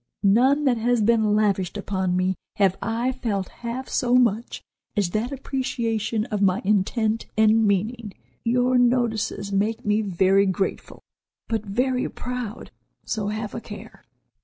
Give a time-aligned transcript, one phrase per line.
[0.23, 4.63] None that has been lavished upon me have I felt half so much
[4.97, 8.15] as that appreciation of my intent and meaning.
[8.43, 11.03] Your notices make me very grateful,
[11.47, 12.71] but very proud,
[13.05, 14.03] so have a care."